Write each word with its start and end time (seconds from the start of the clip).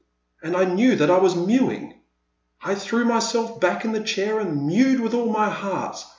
And 0.41 0.57
I 0.57 0.63
knew 0.65 0.95
that 0.95 1.11
I 1.11 1.19
was 1.19 1.35
mewing! 1.35 1.93
I 2.59 2.73
threw 2.73 3.05
myself 3.05 3.59
back 3.61 3.85
in 3.85 3.91
my 3.91 3.99
chair 3.99 4.39
and 4.39 4.65
mewed 4.65 4.99
with 4.99 5.13
all 5.13 5.29
my 5.31 5.51
heart. 5.51 6.03